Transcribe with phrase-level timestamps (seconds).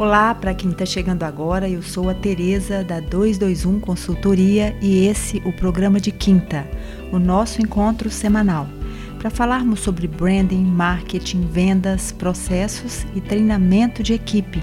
[0.00, 5.42] Olá, para quem está chegando agora, eu sou a Tereza da 221 Consultoria e esse
[5.44, 6.66] o programa de quinta,
[7.12, 8.66] o nosso encontro semanal,
[9.18, 14.62] para falarmos sobre branding, marketing, vendas, processos e treinamento de equipe.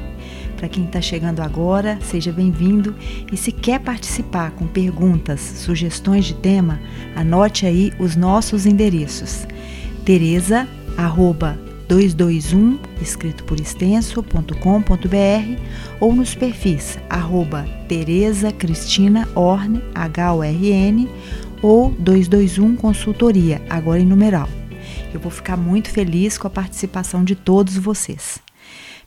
[0.55, 2.95] Para quem está chegando agora, seja bem-vindo
[3.31, 6.79] e se quer participar com perguntas, sugestões de tema,
[7.15, 9.45] anote aí os nossos endereços.
[10.03, 10.67] Tereza,
[10.97, 14.51] arroba 221, escrito por extenso.com.br
[15.99, 21.09] ou nos perfis arroba Tereza Cristina Orne, H-O-R-N,
[21.61, 24.49] ou 221 Consultoria, agora em numeral.
[25.13, 28.39] Eu vou ficar muito feliz com a participação de todos vocês.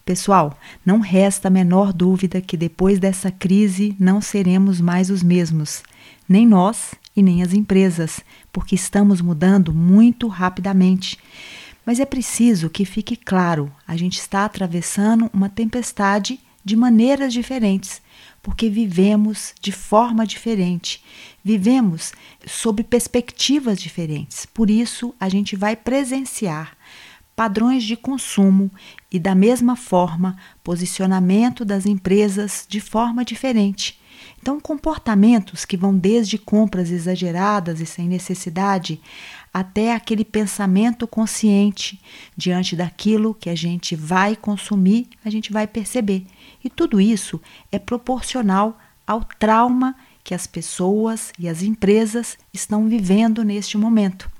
[0.05, 5.83] Pessoal, não resta a menor dúvida que depois dessa crise não seremos mais os mesmos,
[6.29, 8.21] nem nós e nem as empresas,
[8.51, 11.19] porque estamos mudando muito rapidamente.
[11.85, 18.03] Mas é preciso que fique claro: a gente está atravessando uma tempestade de maneiras diferentes,
[18.43, 21.03] porque vivemos de forma diferente,
[21.43, 22.13] vivemos
[22.47, 24.47] sob perspectivas diferentes.
[24.47, 26.77] Por isso, a gente vai presenciar
[27.35, 28.71] padrões de consumo
[29.11, 33.99] e, da mesma forma, posicionamento das empresas de forma diferente.
[34.41, 39.01] Então, comportamentos que vão desde compras exageradas e sem necessidade
[39.53, 42.01] até aquele pensamento consciente
[42.37, 46.25] diante daquilo que a gente vai consumir, a gente vai perceber.
[46.63, 47.41] E tudo isso
[47.73, 54.31] é proporcional ao trauma que as pessoas e as empresas estão vivendo neste momento.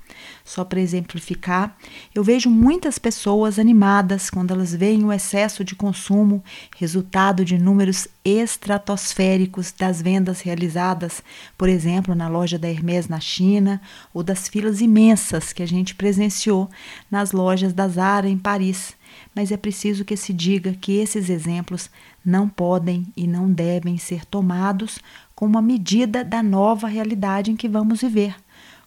[0.43, 1.75] Só para exemplificar,
[2.13, 6.43] eu vejo muitas pessoas animadas quando elas veem o excesso de consumo,
[6.77, 11.23] resultado de números estratosféricos das vendas realizadas,
[11.57, 13.81] por exemplo, na loja da Hermès na China,
[14.13, 16.69] ou das filas imensas que a gente presenciou
[17.09, 18.95] nas lojas da Zara em Paris.
[19.35, 21.89] Mas é preciso que se diga que esses exemplos
[22.23, 24.99] não podem e não devem ser tomados
[25.35, 28.35] como uma medida da nova realidade em que vamos viver.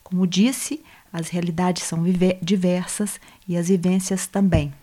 [0.02, 0.82] Como disse,
[1.14, 2.02] as realidades são
[2.42, 4.74] diversas e as vivências também.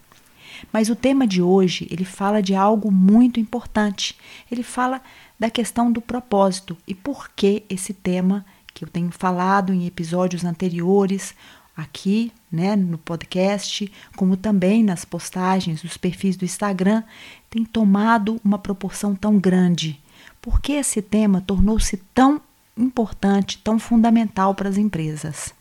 [0.72, 4.16] Mas o tema de hoje, ele fala de algo muito importante.
[4.50, 5.02] Ele fala
[5.38, 10.46] da questão do propósito e por que esse tema que eu tenho falado em episódios
[10.46, 11.36] anteriores,
[11.76, 17.04] aqui, né, no podcast, como também nas postagens dos perfis do Instagram,
[17.50, 20.00] tem tomado uma proporção tão grande.
[20.42, 22.42] Por que esse tema tornou-se tão
[22.78, 25.54] importante, tão fundamental para as empresas?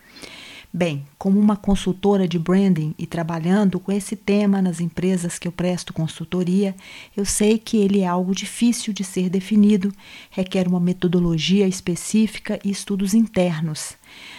[0.73, 5.53] Bem, como uma consultora de branding e trabalhando com esse tema nas empresas que eu
[5.53, 6.77] presto consultoria,
[7.17, 9.93] eu sei que ele é algo difícil de ser definido,
[10.31, 13.97] requer uma metodologia específica e estudos internos.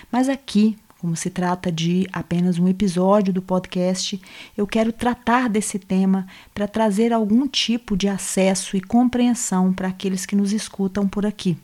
[0.09, 4.21] Mas aqui, como se trata de apenas um episódio do podcast,
[4.55, 10.25] eu quero tratar desse tema para trazer algum tipo de acesso e compreensão para aqueles
[10.25, 11.57] que nos escutam por aqui.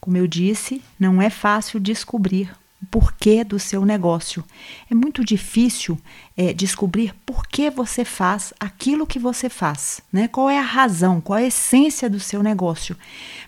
[0.00, 2.58] Como eu disse, não é fácil descobrir
[2.90, 4.44] porquê do seu negócio.
[4.90, 5.98] É muito difícil
[6.36, 10.28] é, descobrir por que você faz aquilo que você faz, né?
[10.28, 12.96] Qual é a razão, qual é a essência do seu negócio.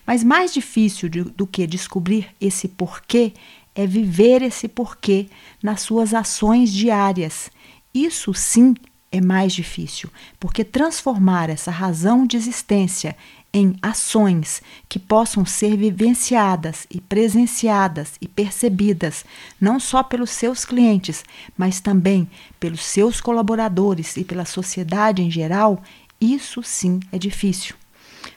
[0.05, 3.33] Mas mais difícil de, do que descobrir esse porquê
[3.75, 5.27] é viver esse porquê
[5.61, 7.49] nas suas ações diárias.
[7.93, 8.75] Isso sim
[9.11, 13.15] é mais difícil, porque transformar essa razão de existência
[13.53, 19.23] em ações que possam ser vivenciadas e presenciadas e percebidas
[19.61, 21.23] não só pelos seus clientes,
[21.55, 22.27] mas também
[22.59, 25.83] pelos seus colaboradores e pela sociedade em geral,
[26.19, 27.75] isso sim é difícil.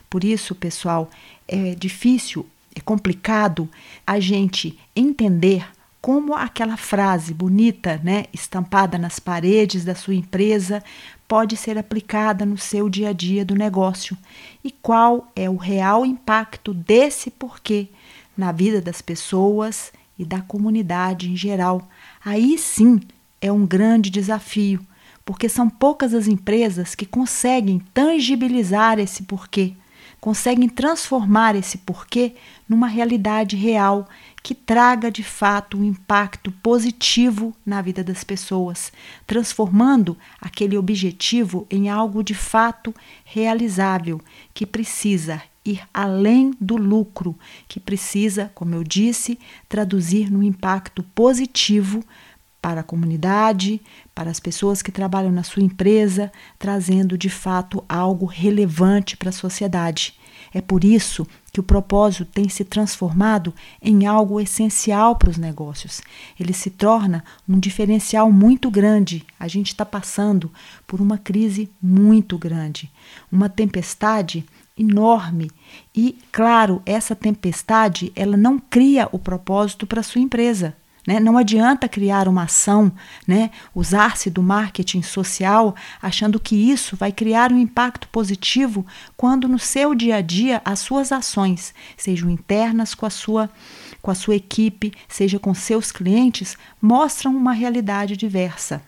[0.09, 1.09] Por isso, pessoal,
[1.47, 2.45] é difícil,
[2.75, 3.67] é complicado
[4.05, 5.65] a gente entender
[6.07, 10.81] como aquela frase bonita, né, estampada nas paredes da sua empresa,
[11.27, 14.17] pode ser aplicada no seu dia a dia do negócio
[14.63, 17.89] e qual é o real impacto desse porquê
[18.37, 21.85] na vida das pessoas e da comunidade em geral.
[22.23, 23.01] Aí sim
[23.41, 24.79] é um grande desafio,
[25.25, 29.73] porque são poucas as empresas que conseguem tangibilizar esse porquê,
[30.19, 32.35] conseguem transformar esse porquê
[32.67, 34.07] numa realidade real
[34.43, 38.91] que traga de fato um impacto positivo na vida das pessoas,
[39.25, 42.93] transformando aquele objetivo em algo de fato
[43.25, 44.21] realizável,
[44.53, 47.37] que precisa ir além do lucro,
[47.67, 49.37] que precisa, como eu disse,
[49.67, 52.03] traduzir no impacto positivo
[52.61, 53.81] para a comunidade,
[54.13, 59.33] para as pessoas que trabalham na sua empresa, trazendo de fato algo relevante para a
[59.33, 60.15] sociedade.
[60.53, 66.01] É por isso que o propósito tem se transformado em algo essencial para os negócios.
[66.39, 69.25] Ele se torna um diferencial muito grande.
[69.39, 70.51] A gente está passando
[70.85, 72.91] por uma crise muito grande,
[73.31, 74.45] uma tempestade
[74.77, 75.49] enorme.
[75.93, 80.75] E, claro, essa tempestade ela não cria o propósito para sua empresa.
[81.07, 81.21] Né?
[81.21, 82.91] Não adianta criar uma ação,
[83.25, 83.49] né?
[83.73, 89.95] usar-se do marketing social achando que isso vai criar um impacto positivo quando no seu
[89.95, 93.49] dia a dia as suas ações, sejam internas com a sua,
[94.01, 98.81] com a sua equipe, seja com seus clientes, mostram uma realidade diversa.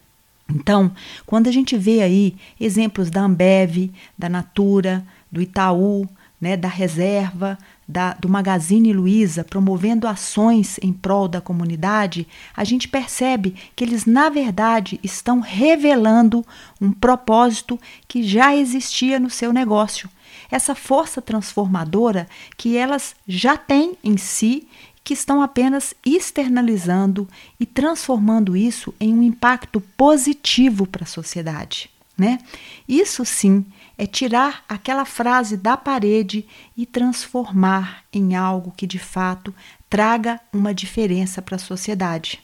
[0.50, 0.92] Então,
[1.26, 6.10] quando a gente vê aí exemplos da Ambev, da Natura, do Itaú,
[6.42, 7.58] né, da Reserva,
[7.90, 14.06] da, do Magazine Luiza promovendo ações em prol da comunidade, a gente percebe que eles,
[14.06, 16.46] na verdade, estão revelando
[16.80, 20.08] um propósito que já existia no seu negócio.
[20.52, 24.68] Essa força transformadora que elas já têm em si,
[25.04, 27.28] que estão apenas externalizando
[27.60, 31.90] e transformando isso em um impacto positivo para a sociedade.
[32.20, 32.40] Né?
[32.86, 33.66] Isso sim
[33.98, 36.46] é tirar aquela frase da parede
[36.76, 39.56] e transformar em algo que de fato
[39.90, 42.42] traga uma diferença para a sociedade.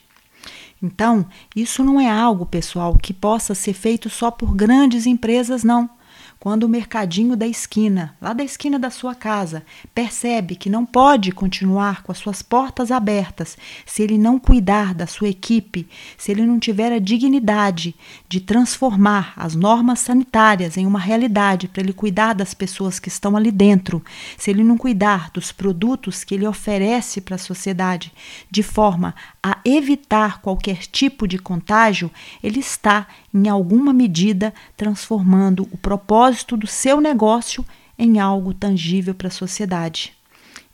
[0.82, 5.90] Então, isso não é algo, pessoal, que possa ser feito só por grandes empresas, não.
[6.38, 11.32] Quando o mercadinho da esquina, lá da esquina da sua casa, percebe que não pode
[11.32, 13.56] continuar com as suas portas abertas
[13.86, 17.94] se ele não cuidar da sua equipe, se ele não tiver a dignidade
[18.28, 23.34] de transformar as normas sanitárias em uma realidade para ele cuidar das pessoas que estão
[23.34, 24.04] ali dentro,
[24.36, 28.12] se ele não cuidar dos produtos que ele oferece para a sociedade
[28.50, 32.10] de forma a evitar qualquer tipo de contágio,
[32.42, 36.25] ele está, em alguma medida, transformando o propósito
[36.56, 37.64] do seu negócio
[37.98, 40.16] em algo tangível para a sociedade.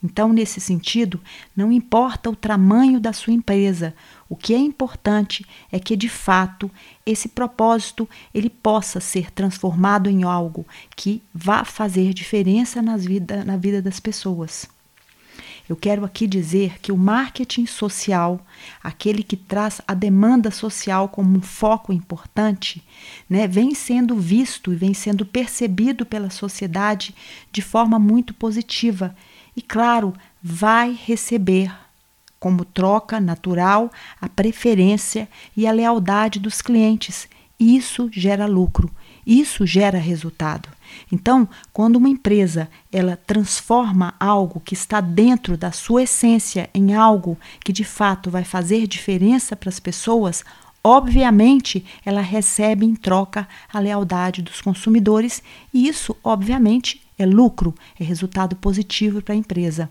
[0.02, 1.20] Então, nesse sentido,
[1.56, 3.94] não importa o tamanho da sua empresa,
[4.28, 6.68] o que é importante é que de fato
[7.06, 10.66] esse propósito ele possa ser transformado em algo
[10.96, 14.68] que vá fazer diferença nas vida, na vida das pessoas.
[15.72, 18.44] Eu quero aqui dizer que o marketing social,
[18.84, 22.86] aquele que traz a demanda social como um foco importante,
[23.26, 27.14] né, vem sendo visto e vem sendo percebido pela sociedade
[27.50, 29.16] de forma muito positiva.
[29.56, 31.74] E, claro, vai receber
[32.38, 33.90] como troca natural
[34.20, 35.26] a preferência
[35.56, 37.26] e a lealdade dos clientes.
[37.58, 38.90] Isso gera lucro,
[39.26, 40.68] isso gera resultado.
[41.10, 47.38] Então, quando uma empresa ela transforma algo que está dentro da sua essência em algo
[47.64, 50.44] que de fato vai fazer diferença para as pessoas,
[50.84, 55.42] obviamente ela recebe em troca a lealdade dos consumidores
[55.72, 59.88] e isso, obviamente, é lucro, é resultado positivo para a empresa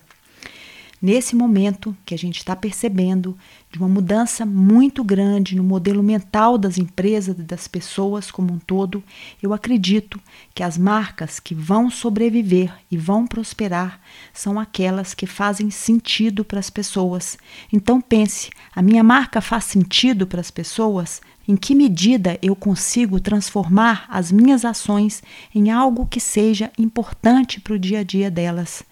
[1.02, 3.38] nesse momento que a gente está percebendo
[3.72, 8.60] de uma mudança muito grande no modelo mental das empresas e das pessoas como um
[8.60, 9.04] todo,
[9.42, 10.20] eu acredito
[10.54, 14.00] que as marcas que vão sobreviver e vão prosperar
[14.34, 17.38] são aquelas que fazem sentido para as pessoas.
[17.72, 21.22] Então pense, a minha marca faz sentido para as pessoas?
[21.52, 25.22] Em que medida eu consigo transformar as minhas ações
[25.54, 28.84] em algo que seja importante para o dia a dia delas?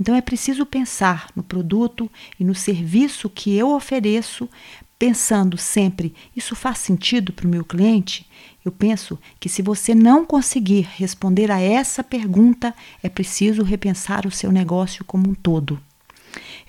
[0.00, 2.08] Então é preciso pensar no produto
[2.38, 4.48] e no serviço que eu ofereço,
[4.96, 8.30] pensando sempre: isso faz sentido para o meu cliente?
[8.64, 14.30] Eu penso que se você não conseguir responder a essa pergunta, é preciso repensar o
[14.30, 15.80] seu negócio como um todo.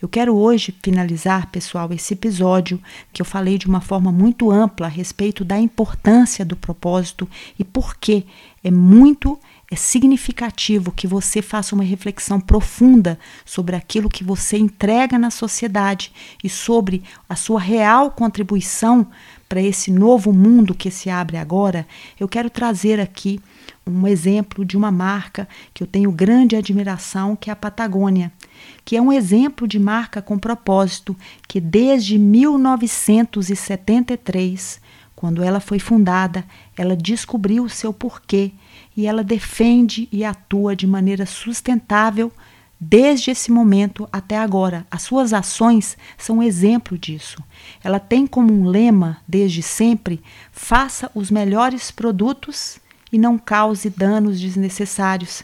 [0.01, 2.81] Eu quero hoje finalizar, pessoal, esse episódio
[3.11, 7.63] que eu falei de uma forma muito ampla a respeito da importância do propósito e
[7.63, 8.25] por que
[8.63, 9.39] é muito
[9.71, 16.11] é significativo que você faça uma reflexão profunda sobre aquilo que você entrega na sociedade
[16.43, 19.07] e sobre a sua real contribuição
[19.49, 21.87] para esse novo mundo que se abre agora.
[22.19, 23.39] Eu quero trazer aqui
[23.85, 28.31] um exemplo de uma marca que eu tenho grande admiração, que é a Patagônia,
[28.83, 31.15] que é um exemplo de marca com propósito
[31.47, 34.81] que desde 1973,
[35.15, 36.43] quando ela foi fundada,
[36.75, 38.51] ela descobriu o seu porquê
[38.97, 42.31] e ela defende e atua de maneira sustentável
[42.79, 44.85] desde esse momento até agora.
[44.91, 47.41] As suas ações são exemplo disso.
[47.83, 52.79] Ela tem como um lema, desde sempre, faça os melhores produtos
[53.15, 55.41] e não cause danos desnecessários.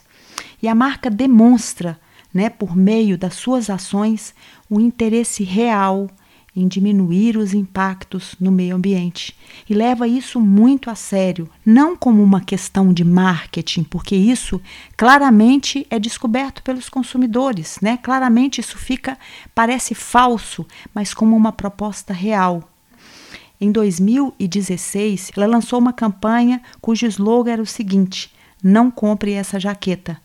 [0.62, 1.98] E a marca demonstra,
[2.34, 4.36] né, por meio das suas ações,
[4.70, 6.10] o interesse real
[6.54, 9.34] em diminuir os impactos no meio ambiente
[9.70, 14.62] e leva isso muito a sério, não como uma questão de marketing, porque isso
[14.98, 17.98] claramente é descoberto pelos consumidores, né?
[18.04, 19.18] Claramente isso fica
[19.56, 22.71] parece falso, mas como uma proposta real.
[23.62, 30.20] Em 2016, ela lançou uma campanha cujo slogan era o seguinte: Não compre essa jaqueta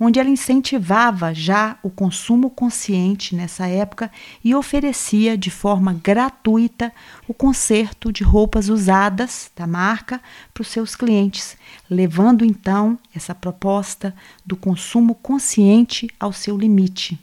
[0.00, 4.10] onde ela incentivava já o consumo consciente nessa época
[4.42, 6.90] e oferecia de forma gratuita
[7.28, 10.18] o conserto de roupas usadas da marca
[10.54, 11.54] para os seus clientes,
[11.88, 17.20] levando então essa proposta do consumo consciente ao seu limite.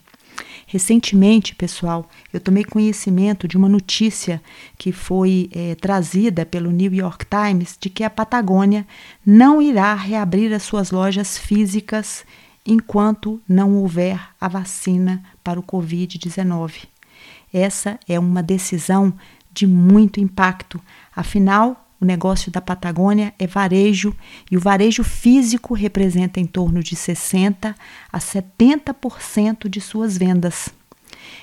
[0.70, 4.42] Recentemente, pessoal, eu tomei conhecimento de uma notícia
[4.78, 8.86] que foi é, trazida pelo New York Times de que a Patagônia
[9.26, 12.26] não irá reabrir as suas lojas físicas
[12.66, 16.84] enquanto não houver a vacina para o Covid-19.
[17.54, 19.14] Essa é uma decisão
[19.54, 20.82] de muito impacto,
[21.16, 24.16] afinal, o negócio da Patagônia é varejo
[24.52, 27.76] e o varejo físico representa em torno de 60
[28.12, 30.70] a 70% de suas vendas.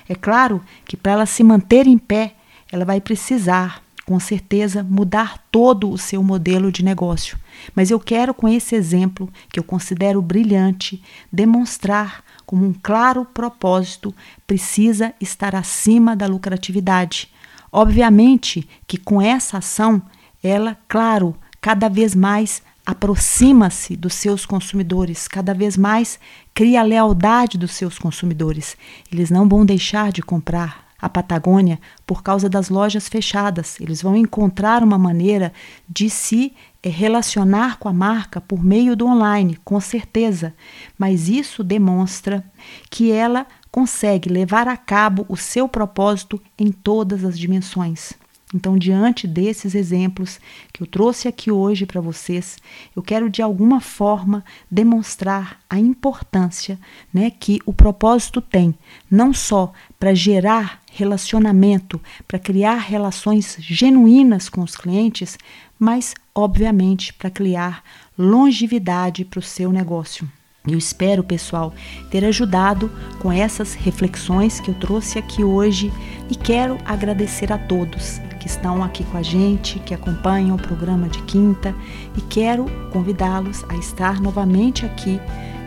[0.07, 2.35] É claro que para ela se manter em pé,
[2.71, 7.37] ela vai precisar com certeza, mudar todo o seu modelo de negócio.
[7.73, 14.13] Mas eu quero, com esse exemplo, que eu considero brilhante, demonstrar como um claro propósito
[14.45, 17.29] precisa estar acima da lucratividade.
[17.71, 20.01] Obviamente que com essa ação,
[20.45, 26.19] ela, claro, cada vez mais aproxima-se dos seus consumidores, cada vez mais
[26.53, 28.77] cria a lealdade dos seus consumidores.
[29.11, 33.79] Eles não vão deixar de comprar a Patagônia por causa das lojas fechadas.
[33.81, 35.51] Eles vão encontrar uma maneira
[35.89, 40.53] de se eh, relacionar com a marca por meio do online, com certeza.
[40.97, 42.43] Mas isso demonstra
[42.89, 48.13] que ela consegue levar a cabo o seu propósito em todas as dimensões.
[48.55, 50.39] Então, diante desses exemplos
[50.71, 52.57] que eu trouxe aqui hoje para vocês,
[52.95, 56.79] eu quero de alguma forma demonstrar a importância
[57.13, 58.73] né, que o propósito tem,
[59.11, 65.37] não só para gerar relacionamento, para criar relações genuínas com os clientes,
[65.77, 67.83] mas, obviamente, para criar
[68.17, 70.25] longevidade para o seu negócio.
[70.65, 71.73] Eu espero, pessoal,
[72.09, 75.91] ter ajudado com essas reflexões que eu trouxe aqui hoje
[76.29, 81.09] e quero agradecer a todos que estão aqui com a gente, que acompanham o programa
[81.09, 81.73] de quinta
[82.15, 85.19] e quero convidá-los a estar novamente aqui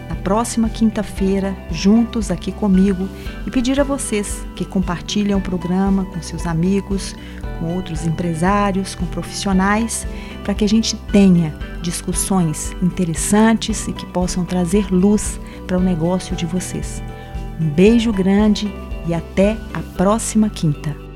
[0.08, 3.08] na próxima quinta-feira, juntos aqui comigo
[3.44, 7.16] e pedir a vocês que compartilhem o programa com seus amigos,
[7.58, 10.06] com outros empresários, com profissionais,
[10.44, 16.36] para que a gente tenha discussões interessantes e que possam trazer luz para o negócio
[16.36, 17.02] de vocês.
[17.60, 18.72] Um beijo grande
[19.04, 21.07] e até a próxima quinta.